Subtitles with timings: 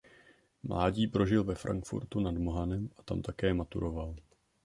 [0.63, 4.15] Mládí prožil ve Frankfurtu nad Mohanem a tam také maturoval.